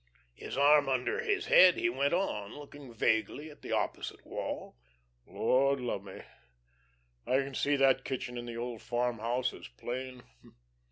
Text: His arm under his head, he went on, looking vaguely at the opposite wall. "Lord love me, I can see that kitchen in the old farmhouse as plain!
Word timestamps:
His 0.33 0.57
arm 0.57 0.89
under 0.89 1.19
his 1.21 1.45
head, 1.45 1.75
he 1.77 1.87
went 1.87 2.11
on, 2.11 2.55
looking 2.55 2.91
vaguely 2.91 3.51
at 3.51 3.61
the 3.61 3.71
opposite 3.71 4.25
wall. 4.25 4.75
"Lord 5.27 5.79
love 5.79 6.03
me, 6.03 6.23
I 7.27 7.35
can 7.37 7.53
see 7.53 7.75
that 7.75 8.03
kitchen 8.03 8.35
in 8.35 8.47
the 8.47 8.57
old 8.57 8.81
farmhouse 8.81 9.53
as 9.53 9.67
plain! 9.67 10.23